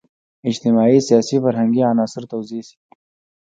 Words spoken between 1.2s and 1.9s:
فرهنګي